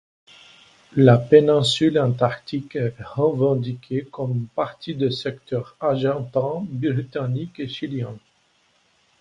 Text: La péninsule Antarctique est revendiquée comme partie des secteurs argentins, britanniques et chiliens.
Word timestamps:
La 0.95 1.19
péninsule 1.19 1.99
Antarctique 1.99 2.75
est 2.75 2.95
revendiquée 3.05 4.03
comme 4.11 4.47
partie 4.55 4.95
des 4.95 5.11
secteurs 5.11 5.75
argentins, 5.79 6.65
britanniques 6.67 7.59
et 7.59 7.67
chiliens. 7.67 8.17